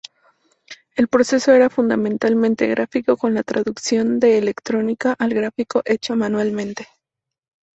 [0.95, 6.87] El proceso era fundamentalmente gráfico, con la traducción de electrónica al gráfico hecho manualmente.